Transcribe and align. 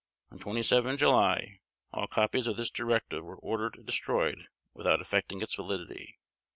On 0.31 0.39
27 0.39 0.97
July 0.97 1.59
all 1.91 2.07
copies 2.07 2.47
of 2.47 2.57
this 2.57 2.71
directive 2.71 3.23
were 3.23 3.35
ordered 3.37 3.85
destroyed 3.85 4.47
without 4.73 4.99
affecting 4.99 5.43
its 5.43 5.53
validity. 5.53 6.17